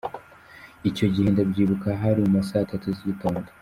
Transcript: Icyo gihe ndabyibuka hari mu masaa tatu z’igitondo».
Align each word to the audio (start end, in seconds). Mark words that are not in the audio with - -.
Icyo 0.89 1.05
gihe 1.13 1.27
ndabyibuka 1.33 1.87
hari 2.01 2.19
mu 2.25 2.31
masaa 2.37 2.69
tatu 2.71 2.87
z’igitondo». 2.97 3.39